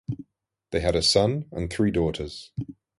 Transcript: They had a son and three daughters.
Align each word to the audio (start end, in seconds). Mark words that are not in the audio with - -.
They 0.71 0.79
had 0.79 0.95
a 0.95 1.03
son 1.03 1.47
and 1.51 1.69
three 1.71 1.91
daughters. 1.91 2.51